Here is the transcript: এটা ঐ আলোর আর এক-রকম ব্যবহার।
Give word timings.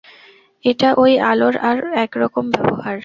এটা 0.63 0.89
ঐ 0.97 1.03
আলোর 1.21 1.55
আর 1.61 1.77
এক-রকম 1.95 2.45
ব্যবহার। 2.51 2.97